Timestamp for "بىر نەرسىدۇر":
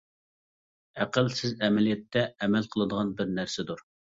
3.23-3.87